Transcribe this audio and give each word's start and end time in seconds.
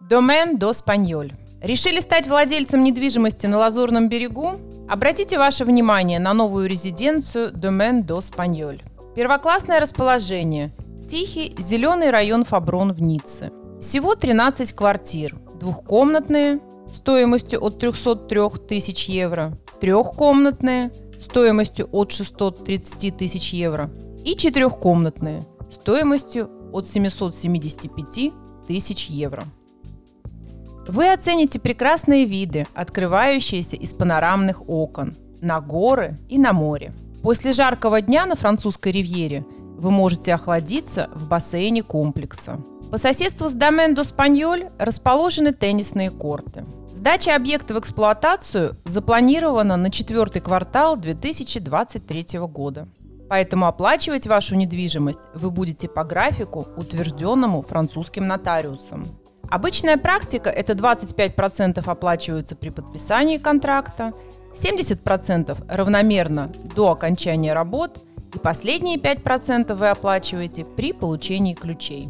Домен 0.00 0.58
до 0.58 0.72
Спаньоль. 0.72 1.32
Решили 1.62 2.00
стать 2.00 2.28
владельцем 2.28 2.84
недвижимости 2.84 3.46
на 3.46 3.58
Лазурном 3.58 4.08
берегу? 4.08 4.52
Обратите 4.88 5.38
ваше 5.38 5.64
внимание 5.64 6.20
на 6.20 6.34
новую 6.34 6.68
резиденцию 6.68 7.50
Домен 7.50 8.04
до 8.04 8.20
Спаньоль. 8.20 8.80
Первоклассное 9.16 9.80
расположение. 9.80 10.70
Тихий 11.10 11.56
зеленый 11.58 12.10
район 12.10 12.44
Фаброн 12.44 12.92
в 12.92 13.00
Ницце. 13.00 13.50
Всего 13.80 14.14
13 14.14 14.74
квартир. 14.74 15.34
Двухкомнатные 15.58 16.60
стоимостью 16.92 17.64
от 17.64 17.80
303 17.80 18.40
тысяч 18.68 19.08
евро. 19.08 19.58
Трехкомнатные 19.80 20.92
стоимостью 21.20 21.88
от 21.90 22.12
630 22.12 23.16
тысяч 23.16 23.54
евро. 23.54 23.90
И 24.24 24.36
четырехкомнатные 24.36 25.42
стоимостью 25.72 26.50
от 26.72 26.86
775 26.86 28.32
тысяч 28.68 29.06
евро. 29.06 29.44
Вы 30.88 31.12
оцените 31.12 31.58
прекрасные 31.58 32.26
виды, 32.26 32.66
открывающиеся 32.72 33.76
из 33.76 33.92
панорамных 33.92 34.68
окон, 34.68 35.14
на 35.40 35.60
горы 35.60 36.16
и 36.28 36.38
на 36.38 36.52
море. 36.52 36.92
После 37.22 37.52
жаркого 37.52 38.00
дня 38.00 38.24
на 38.24 38.36
французской 38.36 38.92
ривьере 38.92 39.44
вы 39.76 39.90
можете 39.90 40.32
охладиться 40.32 41.10
в 41.12 41.28
бассейне 41.28 41.82
комплекса. 41.82 42.60
По 42.90 42.98
соседству 42.98 43.50
с 43.50 43.54
Домен 43.54 43.94
до 43.94 44.04
Спаньоль 44.04 44.68
расположены 44.78 45.52
теннисные 45.52 46.10
корты. 46.10 46.64
Сдача 46.94 47.34
объекта 47.34 47.74
в 47.74 47.80
эксплуатацию 47.80 48.76
запланирована 48.84 49.76
на 49.76 49.90
четвертый 49.90 50.40
квартал 50.40 50.96
2023 50.96 52.38
года. 52.38 52.88
Поэтому 53.28 53.66
оплачивать 53.66 54.28
вашу 54.28 54.54
недвижимость 54.54 55.18
вы 55.34 55.50
будете 55.50 55.88
по 55.88 56.04
графику, 56.04 56.66
утвержденному 56.76 57.60
французским 57.60 58.28
нотариусом. 58.28 59.04
Обычная 59.50 59.96
практика– 59.96 60.50
это 60.50 60.72
25% 60.72 61.88
оплачиваются 61.88 62.56
при 62.56 62.70
подписании 62.70 63.38
контракта, 63.38 64.12
70% 64.54 65.66
равномерно 65.68 66.52
до 66.74 66.90
окончания 66.90 67.52
работ 67.52 67.98
и 68.34 68.38
последние 68.38 68.96
5% 68.96 69.74
вы 69.74 69.88
оплачиваете 69.88 70.64
при 70.64 70.92
получении 70.92 71.54
ключей. 71.54 72.08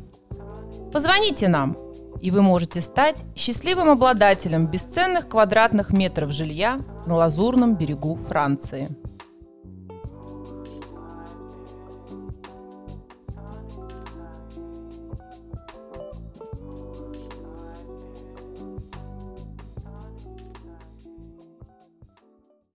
Позвоните 0.92 1.48
нам, 1.48 1.76
и 2.22 2.30
вы 2.30 2.42
можете 2.42 2.80
стать 2.80 3.22
счастливым 3.36 3.90
обладателем 3.90 4.66
бесценных 4.66 5.28
квадратных 5.28 5.90
метров 5.90 6.32
жилья 6.32 6.80
на 7.06 7.16
Лазурном 7.16 7.74
берегу 7.76 8.16
Франции. 8.16 8.88